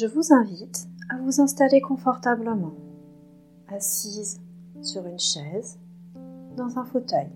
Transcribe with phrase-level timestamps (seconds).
[0.00, 2.72] Je vous invite à vous installer confortablement,
[3.68, 4.40] assise
[4.80, 5.78] sur une chaise,
[6.56, 7.28] dans un fauteuil,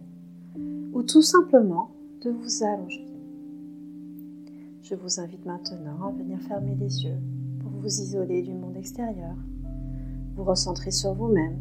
[0.94, 1.90] ou tout simplement
[2.22, 3.06] de vous allonger.
[4.80, 7.18] Je vous invite maintenant à venir fermer les yeux
[7.60, 9.36] pour vous isoler du monde extérieur,
[10.34, 11.58] vous recentrer sur vous-même,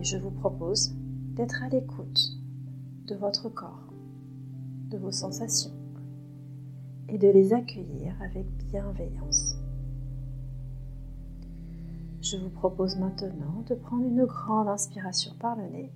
[0.00, 0.94] et je vous propose
[1.34, 2.38] d'être à l'écoute
[3.06, 3.92] de votre corps,
[4.88, 5.74] de vos sensations,
[7.08, 9.56] et de les accueillir avec bienveillance.
[12.20, 15.92] Je vous propose maintenant de prendre une grande inspiration par le nez,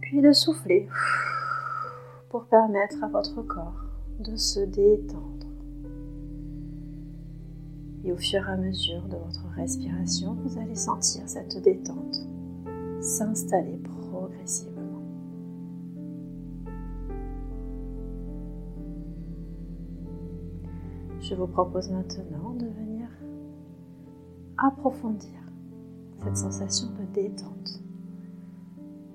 [0.00, 0.88] puis de souffler
[2.28, 3.84] pour permettre à votre corps
[4.20, 5.46] de se détendre.
[8.04, 12.26] Et au fur et à mesure de votre respiration, vous allez sentir cette détente
[13.02, 14.71] s'installer progressivement.
[21.32, 23.08] Je vous propose maintenant de venir
[24.58, 25.40] approfondir
[26.18, 27.82] cette sensation de détente,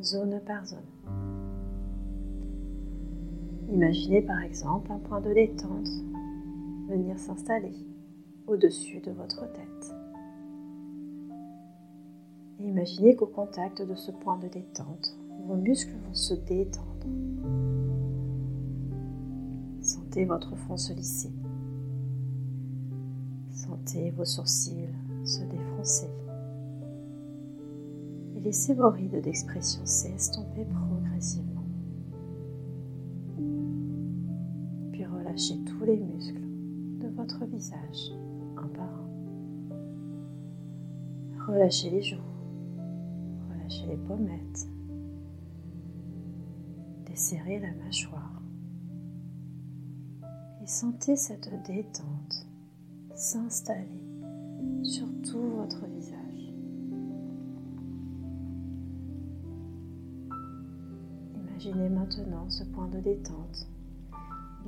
[0.02, 0.80] zone par zone.
[3.72, 5.90] Imaginez par exemple un point de détente
[6.90, 7.86] venir s'installer
[8.48, 9.96] au-dessus de votre tête.
[12.60, 15.16] Et imaginez qu'au contact de ce point de détente,
[15.46, 16.88] vos muscles vont se détendre.
[19.82, 21.30] Sentez votre front se lisser.
[23.68, 24.88] Sentez vos sourcils
[25.26, 26.10] se défroncer.
[28.36, 31.58] Et laissez vos rides d'expression s'estomper progressivement.
[35.38, 36.42] relâchez tous les muscles
[37.00, 38.12] de votre visage
[38.56, 39.08] un par un.
[41.46, 42.18] Relâchez les joues,
[43.52, 44.68] relâchez les pommettes,
[47.06, 48.42] desserrez la mâchoire
[50.64, 52.48] et sentez cette détente
[53.18, 54.06] s'installer
[54.84, 56.54] sur tout votre visage.
[61.36, 63.68] Imaginez maintenant ce point de détente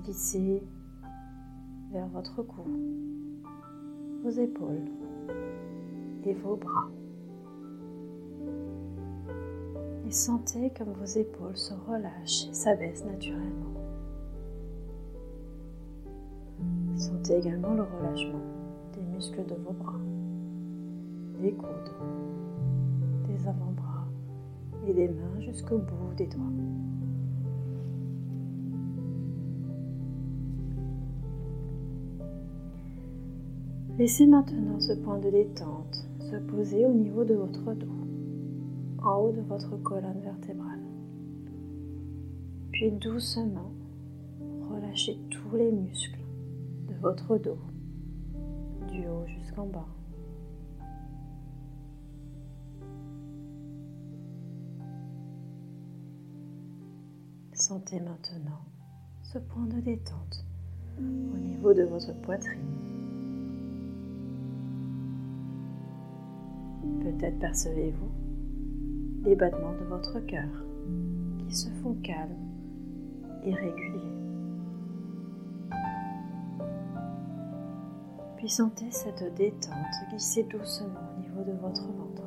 [0.01, 0.63] Glissez
[1.91, 2.65] vers votre cou,
[4.23, 4.89] vos épaules
[6.23, 6.89] et vos bras.
[10.07, 13.78] Et sentez comme vos épaules se relâchent et s'abaissent naturellement.
[17.31, 18.41] Également le relâchement
[18.95, 19.99] des muscles de vos bras,
[21.39, 21.93] des coudes,
[23.27, 24.07] des avant-bras
[24.87, 26.41] et des mains jusqu'au bout des doigts.
[33.99, 37.87] Laissez maintenant ce point de détente se poser au niveau de votre dos,
[39.03, 40.79] en haut de votre colonne vertébrale.
[42.71, 43.71] Puis doucement,
[44.71, 46.18] relâchez tous les muscles
[46.99, 47.57] votre dos,
[48.89, 49.87] du haut jusqu'en bas.
[57.53, 58.61] Sentez maintenant
[59.23, 60.45] ce point de détente
[60.97, 62.59] au niveau de votre poitrine.
[67.01, 68.11] Peut-être percevez-vous
[69.23, 70.49] les battements de votre cœur
[71.39, 72.37] qui se font calmes
[73.43, 74.08] et réguliers.
[78.39, 79.75] Puis sentez cette détente
[80.09, 82.23] glisser doucement au niveau de votre ventre.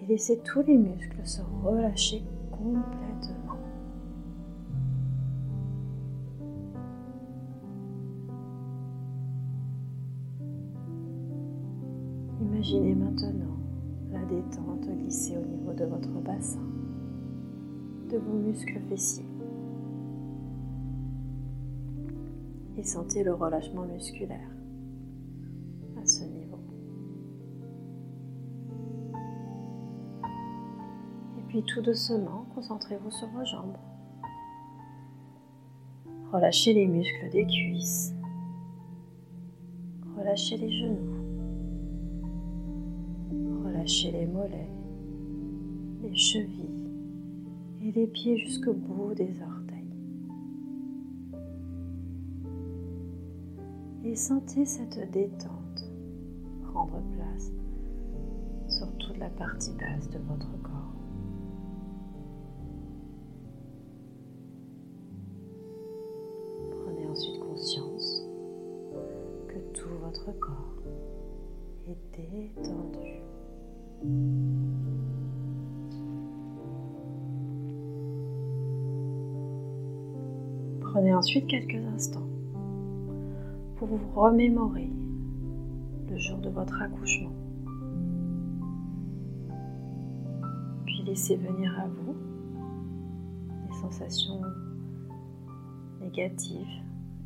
[0.00, 3.54] Et laissez tous les muscles se relâcher complètement.
[12.40, 13.56] Imaginez maintenant
[14.10, 16.66] la détente glisser au niveau de votre bassin,
[18.10, 19.37] de vos muscles fessiers.
[22.78, 24.48] Et sentez le relâchement musculaire
[26.00, 26.60] à ce niveau.
[31.36, 33.76] Et puis tout doucement, concentrez-vous sur vos jambes.
[36.32, 38.14] Relâchez les muscles des cuisses.
[40.16, 41.16] Relâchez les genoux.
[43.64, 44.70] Relâchez les mollets,
[46.02, 46.92] les chevilles
[47.82, 49.57] et les pieds jusqu'au bout des orteils.
[54.08, 55.84] Et sentez cette détente
[56.62, 57.52] prendre place
[58.66, 60.94] sur toute la partie basse de votre corps.
[66.70, 68.22] Prenez ensuite conscience
[69.46, 70.82] que tout votre corps
[71.86, 73.20] est détendu.
[80.80, 82.37] Prenez ensuite quelques instants
[83.78, 84.90] pour vous remémorer
[86.10, 87.32] le jour de votre accouchement.
[90.86, 92.16] Puis laissez venir à vous
[93.66, 94.40] les sensations
[96.00, 96.66] négatives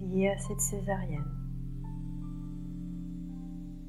[0.00, 1.24] liées à cette césarienne.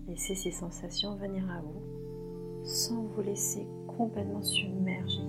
[0.07, 5.27] Laissez ces sensations venir à vous sans vous laisser complètement submerger.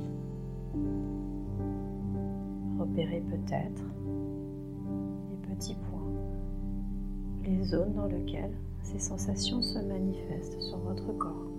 [2.79, 3.83] Repérez peut-être
[5.31, 5.94] les petits points,
[7.44, 11.50] les zones dans lesquelles ces sensations se manifestent sur votre corps.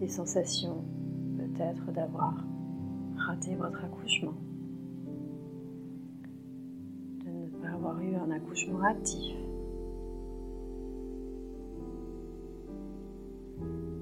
[0.00, 0.84] Les sensations
[1.36, 2.34] peut-être d'avoir
[3.16, 4.34] raté votre accouchement,
[7.24, 9.34] de ne pas avoir eu un accouchement actif,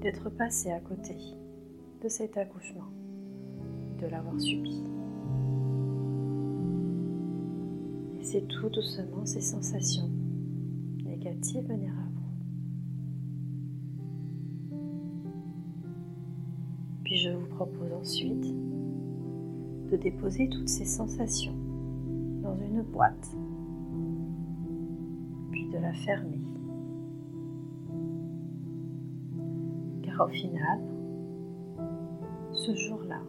[0.01, 1.15] d'être passé à côté
[2.01, 2.91] de cet accouchement,
[4.01, 4.92] de l'avoir subi.
[8.41, 10.09] Tout doucement ces sensations
[11.05, 12.07] négatives venir à
[14.71, 14.77] vous.
[17.03, 18.55] Puis je vous propose ensuite
[19.91, 21.53] de déposer toutes ces sensations
[22.41, 23.37] dans une boîte,
[25.51, 26.41] puis de la fermer.
[30.01, 30.81] Car au final,
[32.51, 33.21] ce jour-là,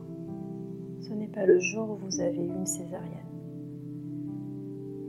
[1.00, 3.33] ce n'est pas le jour où vous avez eu une césarienne.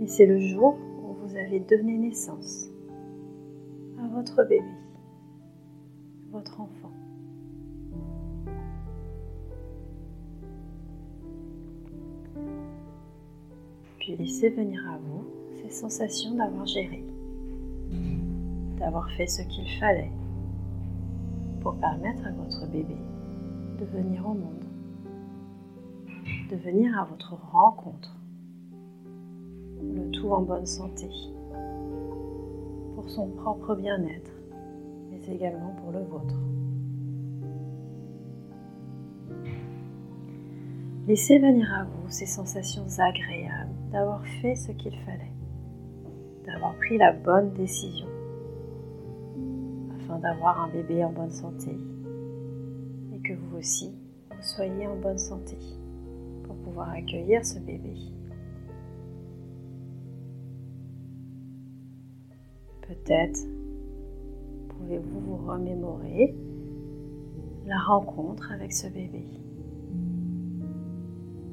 [0.05, 2.67] Et c'est le jour où vous avez donné naissance
[3.99, 4.61] à votre bébé,
[6.31, 6.91] votre enfant.
[13.97, 15.25] Puis laissez venir à vous
[15.63, 17.03] ces sensations d'avoir géré,
[18.77, 20.11] d'avoir fait ce qu'il fallait
[21.61, 22.95] pour permettre à votre bébé
[23.79, 24.65] de venir au monde,
[26.51, 28.14] de venir à votre rencontre
[29.95, 31.09] le tout en bonne santé,
[32.95, 34.31] pour son propre bien-être,
[35.09, 36.35] mais également pour le vôtre.
[41.07, 45.31] Laissez venir à vous ces sensations agréables d'avoir fait ce qu'il fallait,
[46.45, 48.07] d'avoir pris la bonne décision,
[49.99, 51.77] afin d'avoir un bébé en bonne santé
[53.13, 53.93] et que vous aussi,
[54.31, 55.57] vous soyez en bonne santé
[56.43, 57.93] pour pouvoir accueillir ce bébé
[62.87, 63.39] Peut-être
[64.69, 66.35] pouvez-vous vous remémorer
[67.65, 69.25] la rencontre avec ce bébé,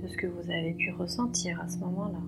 [0.03, 2.19] de ce que vous avez pu ressentir à ce moment-là.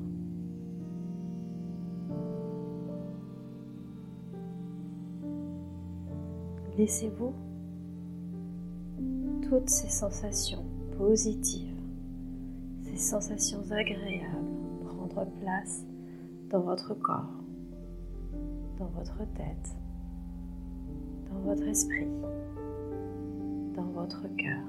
[6.79, 7.35] Laissez-vous
[9.43, 10.65] toutes ces sensations
[10.97, 11.77] positives,
[12.85, 14.55] ces sensations agréables
[15.15, 15.85] prendre place
[16.51, 17.44] dans votre corps
[18.79, 19.77] dans votre tête,
[21.31, 22.09] dans votre esprit,
[23.75, 24.65] dans votre cœur.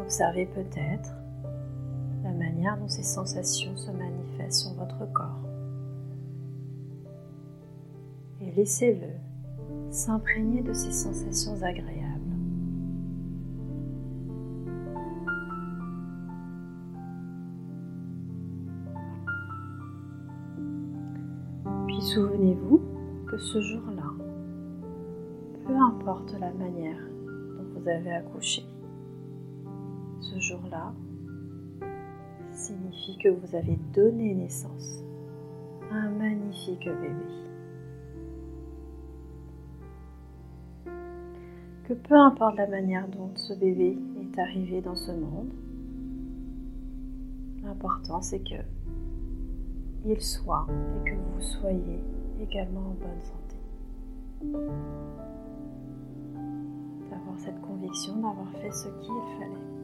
[0.00, 1.14] Observez peut-être
[2.22, 5.42] la manière dont ces sensations se manifestent sur votre corps.
[8.40, 9.10] Et laissez-le
[9.90, 12.05] s'imprégner de ces sensations agréables.
[22.46, 22.80] Souvenez-vous
[23.26, 24.12] que ce jour-là,
[25.66, 26.98] peu importe la manière
[27.56, 28.64] dont vous avez accouché,
[30.20, 30.92] ce jour-là
[32.52, 35.02] signifie que vous avez donné naissance
[35.90, 37.26] à un magnifique bébé.
[41.84, 45.52] Que peu importe la manière dont ce bébé est arrivé dans ce monde,
[47.64, 48.62] l'important c'est que
[50.04, 52.00] il soit et que vous soyez
[52.40, 53.56] également en bonne santé.
[57.10, 59.76] D'avoir cette conviction d'avoir fait ce qu'il fallait.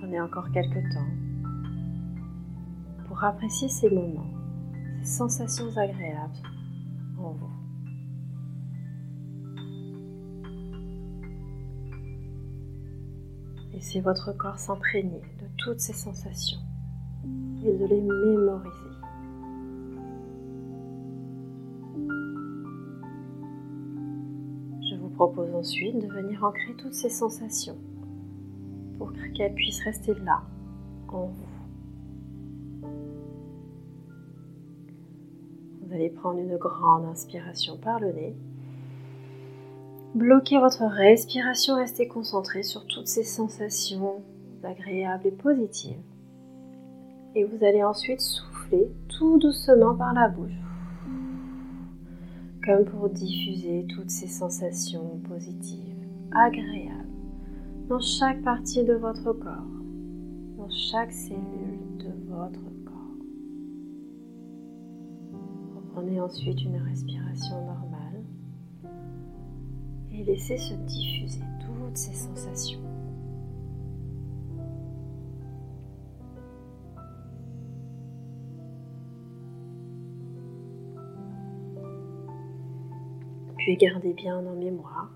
[0.00, 1.06] Prenez encore quelques temps
[3.06, 4.30] pour apprécier ces moments,
[5.02, 6.36] ces sensations agréables
[7.18, 7.50] en vous.
[13.72, 16.58] Laissez votre corps s'imprégner de toutes ces sensations
[17.64, 18.74] et de les mémoriser.
[24.90, 27.76] Je vous propose ensuite de venir ancrer toutes ces sensations
[28.98, 30.42] pour qu'elles puissent rester là,
[31.08, 31.48] en vous.
[35.82, 38.36] Vous allez prendre une grande inspiration par le nez
[40.14, 44.22] Bloquez votre respiration, restez concentré sur toutes ces sensations
[44.64, 46.00] agréables et positives.
[47.34, 50.50] Et vous allez ensuite souffler tout doucement par la bouche.
[52.64, 57.08] Comme pour diffuser toutes ces sensations positives, agréables,
[57.88, 59.78] dans chaque partie de votre corps,
[60.56, 63.16] dans chaque cellule de votre corps.
[65.76, 68.24] Reprenez ensuite une respiration normale
[70.12, 72.97] et laissez se diffuser toutes ces sensations.
[83.68, 85.12] Puis gardez bien en mémoire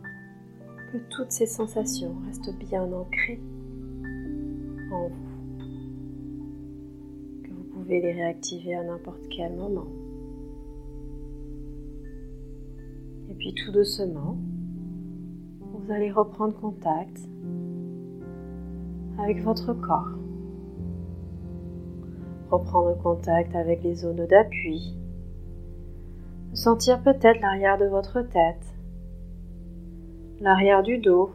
[0.92, 3.40] que toutes ces sensations restent bien ancrées
[4.92, 5.62] en vous,
[7.44, 9.86] que vous pouvez les réactiver à n'importe quel moment.
[13.30, 14.36] Et puis tout doucement,
[15.72, 17.26] vous allez reprendre contact
[19.18, 20.18] avec votre corps.
[22.50, 25.01] Reprendre contact avec les zones d'appui.
[26.54, 28.74] Sentir peut-être l'arrière de votre tête,
[30.38, 31.30] l'arrière du dos,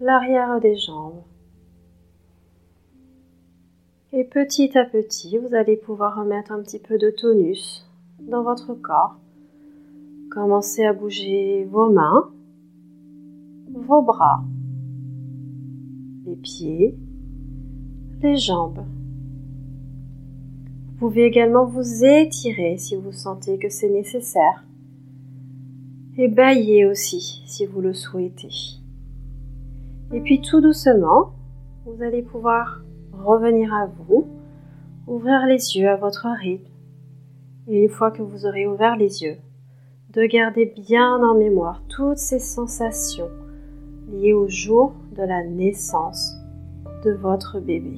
[0.00, 1.22] l'arrière des jambes.
[4.14, 7.86] Et petit à petit, vous allez pouvoir remettre un petit peu de tonus
[8.20, 9.16] dans votre corps.
[10.30, 12.30] Commencez à bouger vos mains,
[13.70, 14.42] vos bras,
[16.24, 16.96] les pieds,
[18.22, 18.86] les jambes.
[21.02, 24.62] Vous pouvez également vous étirer si vous sentez que c'est nécessaire.
[26.16, 28.78] Et bailler aussi si vous le souhaitez.
[30.12, 31.32] Et puis tout doucement,
[31.84, 32.82] vous allez pouvoir
[33.12, 34.28] revenir à vous,
[35.08, 36.70] ouvrir les yeux à votre rythme.
[37.66, 39.38] Et une fois que vous aurez ouvert les yeux,
[40.10, 43.30] de garder bien en mémoire toutes ces sensations
[44.08, 46.36] lié au jour de la naissance
[47.04, 47.96] de votre bébé.